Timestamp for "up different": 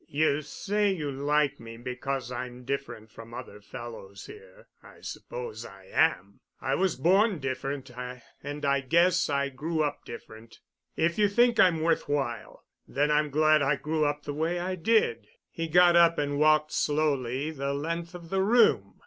9.83-10.57